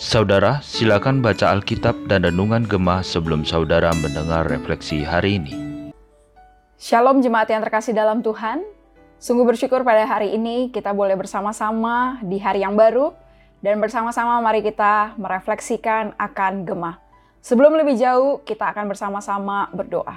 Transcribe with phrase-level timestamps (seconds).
[0.00, 5.54] Saudara, silakan baca Alkitab dan Renungan Gemah sebelum saudara mendengar refleksi hari ini.
[6.80, 8.64] Shalom jemaat yang terkasih dalam Tuhan.
[9.20, 13.12] Sungguh bersyukur pada hari ini kita boleh bersama-sama di hari yang baru
[13.60, 16.96] dan bersama-sama mari kita merefleksikan akan Gemah.
[17.44, 20.16] Sebelum lebih jauh, kita akan bersama-sama berdoa.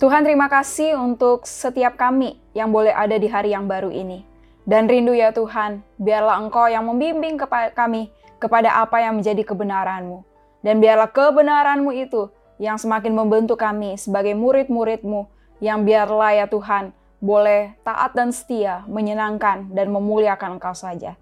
[0.00, 4.29] Tuhan terima kasih untuk setiap kami yang boleh ada di hari yang baru ini.
[4.68, 10.24] Dan rindu ya Tuhan, biarlah Engkau yang membimbing kepada kami kepada apa yang menjadi kebenaran-Mu.
[10.64, 15.28] Dan biarlah kebenaran-Mu itu yang semakin membentuk kami sebagai murid-murid-Mu,
[15.60, 21.16] yang biarlah ya Tuhan, boleh taat dan setia, menyenangkan dan memuliakan Engkau saja.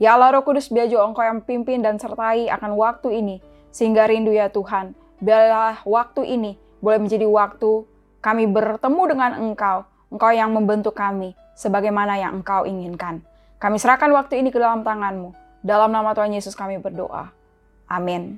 [0.00, 3.36] Ya Allah Roh Kudus biar juga Engkau yang pimpin dan sertai akan waktu ini,
[3.68, 7.84] sehingga rindu ya Tuhan, biarlah waktu ini boleh menjadi waktu
[8.24, 13.24] kami bertemu dengan Engkau, Engkau yang membentuk kami, sebagaimana yang Engkau inginkan.
[13.56, 15.32] Kami serahkan waktu ini ke dalam tangan-Mu,
[15.64, 17.32] dalam nama Tuhan Yesus kami berdoa.
[17.88, 18.36] Amin.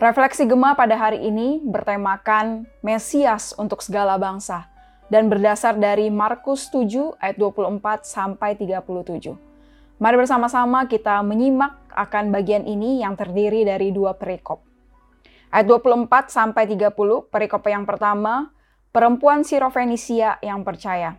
[0.00, 4.66] Refleksi Gema pada hari ini bertemakan Mesias untuk segala bangsa
[5.12, 9.36] dan berdasar dari Markus 7 ayat 24 sampai 37.
[10.00, 14.64] Mari bersama-sama kita menyimak akan bagian ini yang terdiri dari dua perikop.
[15.52, 18.48] Ayat 24 sampai 30, perikop yang pertama,
[18.92, 21.16] perempuan Sirofenisia yang percaya.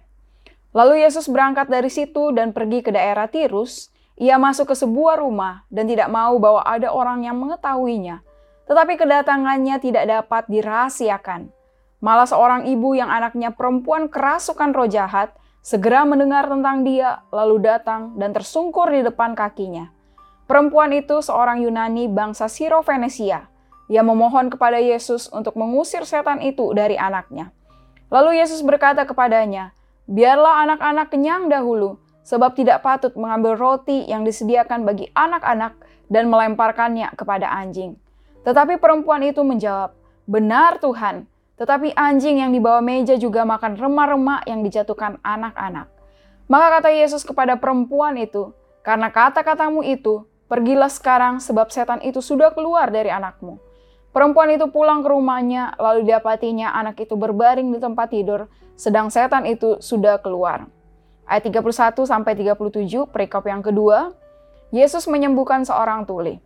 [0.74, 5.66] Lalu Yesus berangkat dari situ dan pergi ke daerah Tirus, ia masuk ke sebuah rumah
[5.74, 8.22] dan tidak mau bahwa ada orang yang mengetahuinya.
[8.70, 11.50] Tetapi kedatangannya tidak dapat dirahasiakan.
[12.02, 18.14] Malah seorang ibu yang anaknya perempuan kerasukan roh jahat segera mendengar tentang dia, lalu datang
[18.20, 19.90] dan tersungkur di depan kakinya.
[20.44, 23.48] Perempuan itu seorang Yunani bangsa Siro Venesia.
[23.88, 27.56] Ia memohon kepada Yesus untuk mengusir setan itu dari anaknya.
[28.14, 29.74] Lalu Yesus berkata kepadanya,
[30.06, 35.74] "Biarlah anak-anak kenyang dahulu, sebab tidak patut mengambil roti yang disediakan bagi anak-anak
[36.14, 37.98] dan melemparkannya kepada anjing.
[38.46, 39.98] Tetapi perempuan itu menjawab,
[40.30, 41.26] "Benar, Tuhan,
[41.58, 45.90] tetapi anjing yang dibawa meja juga makan remah-remah yang dijatuhkan anak-anak."
[46.46, 48.54] Maka kata Yesus kepada perempuan itu,
[48.86, 53.73] "Karena kata-katamu itu, pergilah sekarang sebab setan itu sudah keluar dari anakmu."
[54.14, 58.46] Perempuan itu pulang ke rumahnya, lalu dapatinya anak itu berbaring di tempat tidur,
[58.78, 60.70] sedang setan itu sudah keluar
[61.28, 64.12] ayat 31 sampai 37 perikop yang kedua,
[64.74, 66.42] Yesus menyembuhkan seorang tuli.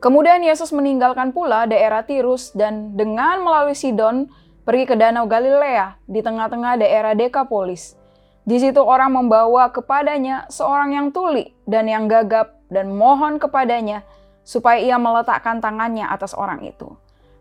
[0.00, 4.28] Kemudian Yesus meninggalkan pula daerah Tirus dan dengan melalui Sidon
[4.68, 7.96] pergi ke danau Galilea di tengah-tengah daerah Dekapolis.
[8.44, 14.04] Di situ orang membawa kepadanya seorang yang tuli dan yang gagap dan mohon kepadanya
[14.44, 16.94] supaya ia meletakkan tangannya atas orang itu.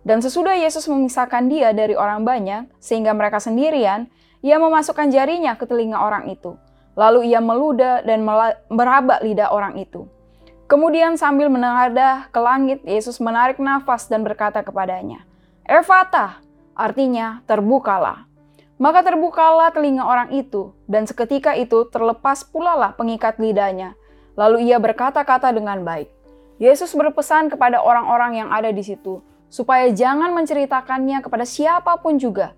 [0.03, 4.12] Dan sesudah Yesus memisahkan dia dari orang banyak sehingga mereka sendirian,
[4.44, 6.59] ia memasukkan jarinya ke telinga orang itu.
[7.00, 8.28] Lalu ia meludah dan
[8.68, 10.08] meraba lidah orang itu.
[10.68, 15.24] Kemudian sambil menadah ke langit, Yesus menarik nafas dan berkata kepadanya,
[15.63, 16.44] Evata,
[16.75, 18.28] artinya terbukalah.
[18.81, 23.96] Maka terbukalah telinga orang itu, dan seketika itu terlepas pula lah pengikat lidahnya.
[24.36, 26.09] Lalu ia berkata-kata dengan baik.
[26.62, 32.58] Yesus berpesan kepada orang-orang yang ada di situ, supaya jangan menceritakannya kepada siapa pun juga,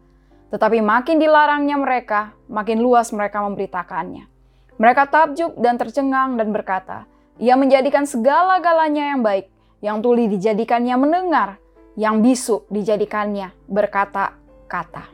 [0.52, 4.28] tetapi makin dilarangnya mereka, makin luas mereka memberitakannya.
[4.76, 7.08] Mereka takjub dan tercengang dan berkata,
[7.40, 9.48] ia menjadikan segala-galanya yang baik,
[9.80, 11.60] yang tuli dijadikannya mendengar,
[11.96, 15.08] yang bisu dijadikannya berkata-kata.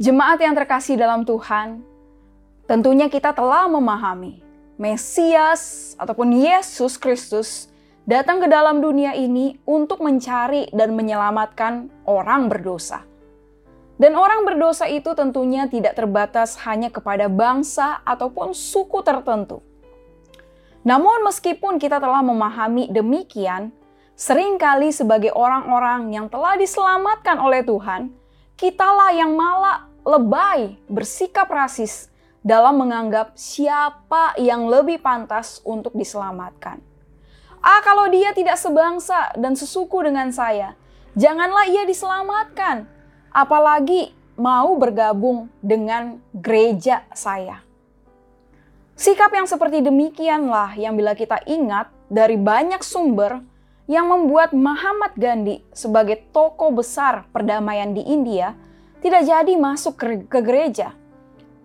[0.00, 1.82] Jemaat yang terkasih dalam Tuhan,
[2.66, 4.49] tentunya kita telah memahami
[4.80, 7.68] Mesias ataupun Yesus Kristus
[8.08, 13.04] datang ke dalam dunia ini untuk mencari dan menyelamatkan orang berdosa.
[14.00, 19.60] Dan orang berdosa itu tentunya tidak terbatas hanya kepada bangsa ataupun suku tertentu.
[20.80, 23.76] Namun meskipun kita telah memahami demikian,
[24.16, 28.08] sering kali sebagai orang-orang yang telah diselamatkan oleh Tuhan,
[28.56, 32.09] kitalah yang malah lebay bersikap rasis
[32.40, 36.80] dalam menganggap siapa yang lebih pantas untuk diselamatkan.
[37.60, 40.72] Ah, kalau dia tidak sebangsa dan sesuku dengan saya,
[41.12, 42.88] janganlah ia diselamatkan
[43.30, 47.60] apalagi mau bergabung dengan gereja saya.
[48.96, 53.40] Sikap yang seperti demikianlah yang bila kita ingat dari banyak sumber
[53.88, 58.52] yang membuat Muhammad Gandhi sebagai tokoh besar perdamaian di India
[59.00, 59.96] tidak jadi masuk
[60.28, 60.92] ke, gereja.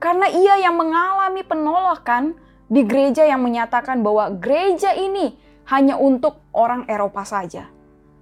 [0.05, 2.37] Karena ia yang mengalami penolakan
[2.69, 5.33] di gereja yang menyatakan bahwa gereja ini
[5.65, 7.73] hanya untuk orang Eropa saja.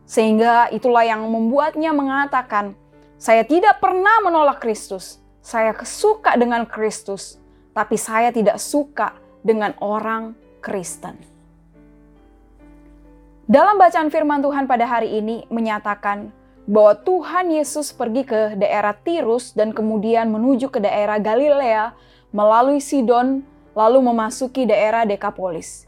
[0.07, 2.79] Sehingga itulah yang membuatnya mengatakan
[3.19, 5.19] saya tidak pernah menolak Kristus.
[5.43, 7.43] Saya suka dengan Kristus.
[7.73, 11.17] tapi saya tidak suka dengan orang Kristen.
[13.49, 16.29] Dalam bacaan firman Tuhan pada hari ini menyatakan
[16.63, 21.91] bahwa Tuhan Yesus pergi ke daerah Tirus dan kemudian menuju ke daerah Galilea
[22.31, 23.43] melalui Sidon
[23.75, 25.85] lalu memasuki daerah Dekapolis.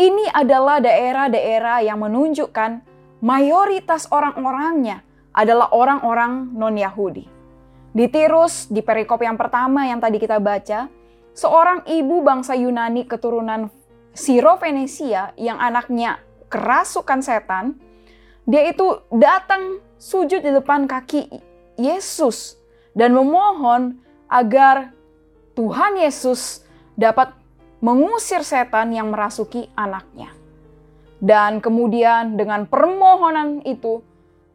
[0.00, 2.80] Ini adalah daerah-daerah yang menunjukkan
[3.20, 5.04] mayoritas orang-orangnya
[5.36, 7.28] adalah orang-orang non-Yahudi.
[7.90, 10.88] Di Tirus, di perikop yang pertama yang tadi kita baca,
[11.36, 13.68] seorang ibu bangsa Yunani keturunan
[14.16, 16.18] Siro-Venesia yang anaknya
[16.50, 17.78] kerasukan setan,
[18.48, 21.28] dia itu datang sujud di depan kaki
[21.76, 22.56] Yesus
[22.96, 24.00] dan memohon
[24.30, 24.92] agar
[25.54, 26.64] Tuhan Yesus
[26.96, 27.36] dapat
[27.80, 30.32] mengusir setan yang merasuki anaknya.
[31.20, 34.00] Dan kemudian dengan permohonan itu,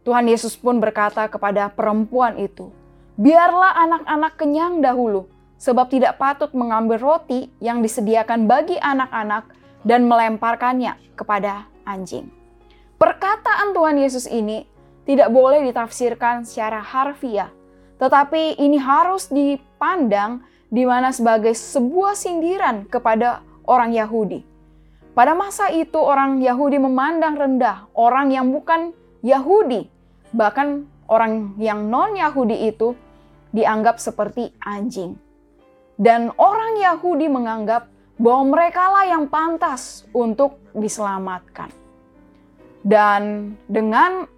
[0.01, 2.73] Tuhan Yesus pun berkata kepada perempuan itu,
[3.17, 5.29] "Biarlah anak-anak kenyang dahulu,
[5.61, 9.45] sebab tidak patut mengambil roti yang disediakan bagi anak-anak
[9.85, 12.34] dan melemparkannya kepada anjing."
[12.95, 14.63] Perkataan Tuhan Yesus ini
[15.03, 17.51] tidak boleh ditafsirkan secara harfiah,
[17.99, 24.47] tetapi ini harus dipandang di mana sebagai sebuah sindiran kepada orang Yahudi.
[25.11, 29.91] Pada masa itu orang Yahudi memandang rendah orang yang bukan Yahudi,
[30.31, 32.95] bahkan orang yang non-Yahudi itu
[33.51, 35.19] dianggap seperti anjing.
[35.95, 37.87] Dan orang Yahudi menganggap
[38.19, 41.84] bahwa mereka lah yang pantas untuk diselamatkan.
[42.85, 44.29] Dan dengan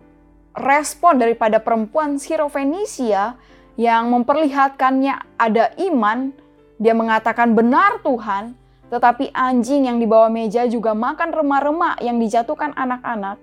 [0.56, 3.36] respon daripada perempuan Sirofenisia
[3.76, 6.32] yang memperlihatkannya ada iman,
[6.80, 8.56] dia mengatakan benar Tuhan,
[8.88, 13.36] tetapi anjing yang dibawa meja juga makan remah-remah yang dijatuhkan anak-anak.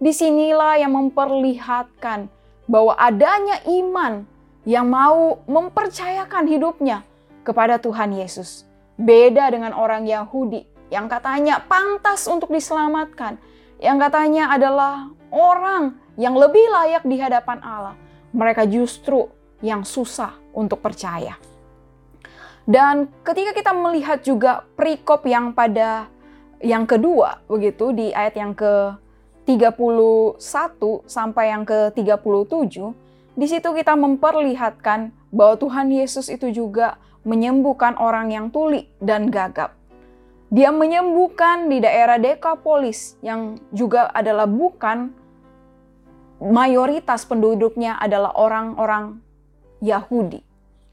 [0.00, 2.32] Di sinilah yang memperlihatkan
[2.64, 4.24] bahwa adanya iman
[4.66, 7.06] yang mau mempercayakan hidupnya
[7.46, 8.66] kepada Tuhan Yesus.
[8.98, 13.38] Beda dengan orang Yahudi yang katanya pantas untuk diselamatkan,
[13.80, 17.94] yang katanya adalah orang yang lebih layak di hadapan Allah.
[18.32, 19.28] Mereka justru
[19.60, 21.36] yang susah untuk percaya.
[22.66, 26.10] Dan ketika kita melihat juga perikop yang pada
[26.58, 28.96] yang kedua begitu di ayat yang ke
[29.46, 30.40] 31
[31.06, 38.34] sampai yang ke 37, di situ kita memperlihatkan bahwa Tuhan Yesus itu juga menyembuhkan orang
[38.34, 39.75] yang tuli dan gagap.
[40.46, 45.10] Dia menyembuhkan di daerah Dekapolis yang juga adalah bukan
[46.38, 49.18] mayoritas penduduknya adalah orang-orang
[49.82, 50.46] Yahudi,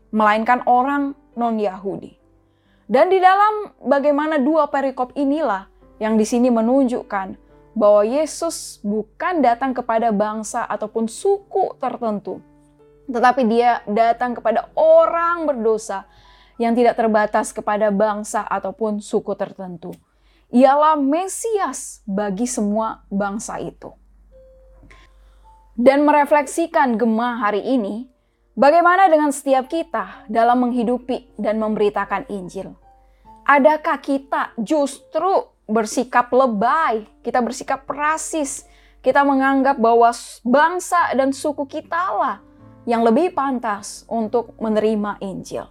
[0.09, 2.17] melainkan orang non-Yahudi.
[2.89, 5.69] Dan di dalam bagaimana dua perikop inilah
[6.01, 7.37] yang di sini menunjukkan
[7.77, 12.41] bahwa Yesus bukan datang kepada bangsa ataupun suku tertentu,
[13.05, 16.05] tetapi dia datang kepada orang berdosa
[16.61, 19.93] yang tidak terbatas kepada bangsa ataupun suku tertentu.
[20.53, 23.93] Ialah Mesias bagi semua bangsa itu.
[25.73, 28.13] Dan merefleksikan Gemah hari ini,
[28.53, 32.77] Bagaimana dengan setiap kita dalam menghidupi dan memberitakan Injil?
[33.49, 38.69] Adakah kita justru bersikap lebay, kita bersikap rasis,
[39.01, 40.13] kita menganggap bahwa
[40.45, 42.37] bangsa dan suku kita lah
[42.85, 45.65] yang lebih pantas untuk menerima Injil?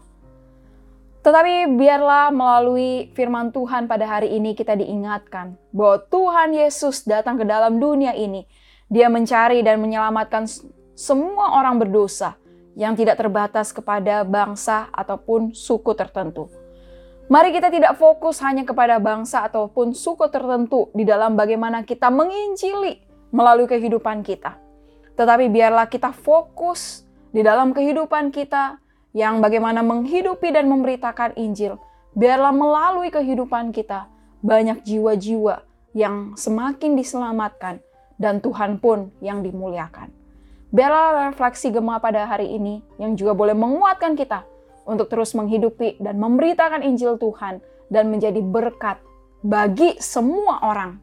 [1.23, 7.47] Tetapi biarlah melalui firman Tuhan pada hari ini kita diingatkan bahwa Tuhan Yesus datang ke
[7.47, 8.43] dalam dunia ini.
[8.91, 10.51] Dia mencari dan menyelamatkan
[10.99, 12.35] semua orang berdosa
[12.75, 16.51] yang tidak terbatas kepada bangsa ataupun suku tertentu.
[17.31, 22.99] Mari kita tidak fokus hanya kepada bangsa ataupun suku tertentu di dalam bagaimana kita menginjili
[23.31, 24.59] melalui kehidupan kita.
[25.15, 28.82] Tetapi biarlah kita fokus di dalam kehidupan kita
[29.13, 31.77] yang bagaimana menghidupi dan memberitakan Injil.
[32.13, 34.09] Biarlah melalui kehidupan kita
[34.45, 35.65] banyak jiwa-jiwa
[35.97, 37.81] yang semakin diselamatkan
[38.21, 40.13] dan Tuhan pun yang dimuliakan.
[40.73, 44.45] Biarlah refleksi Gema pada hari ini yang juga boleh menguatkan kita
[44.89, 47.61] untuk terus menghidupi dan memberitakan Injil Tuhan
[47.93, 48.99] dan menjadi berkat
[49.45, 50.97] bagi semua orang,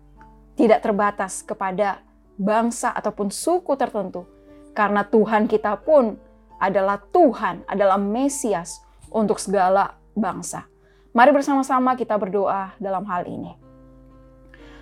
[0.57, 2.01] tidak terbatas kepada
[2.39, 4.23] bangsa ataupun suku tertentu,
[4.71, 6.15] karena Tuhan kita pun
[6.59, 10.67] adalah Tuhan, adalah Mesias untuk segala bangsa.
[11.15, 13.57] Mari bersama-sama kita berdoa dalam hal ini.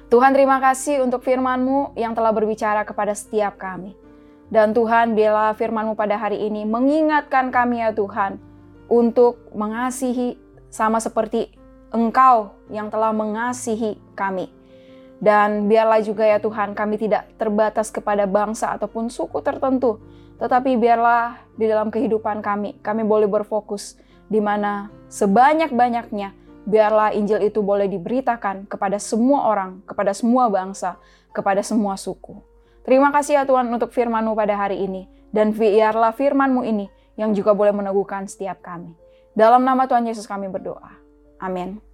[0.07, 3.95] Tuhan terima kasih untuk firman-Mu yang telah berbicara kepada setiap kami.
[4.47, 8.39] Dan Tuhan, bila firman-Mu pada hari ini mengingatkan kami ya Tuhan,
[8.87, 10.39] untuk mengasihi
[10.71, 11.51] sama seperti
[11.91, 14.51] Engkau yang telah mengasihi kami.
[15.19, 19.99] Dan biarlah juga ya Tuhan, kami tidak terbatas kepada bangsa ataupun suku tertentu,
[20.37, 23.97] tetapi biarlah di dalam kehidupan kami, kami boleh berfokus
[24.29, 26.33] di mana sebanyak-banyaknya
[26.67, 30.99] biarlah Injil itu boleh diberitakan kepada semua orang, kepada semua bangsa,
[31.31, 32.43] kepada semua suku.
[32.83, 37.55] Terima kasih ya Tuhan untuk firman-Mu pada hari ini, dan biarlah firman-Mu ini yang juga
[37.55, 38.93] boleh meneguhkan setiap kami.
[39.31, 40.91] Dalam nama Tuhan Yesus kami berdoa.
[41.39, 41.86] Amin.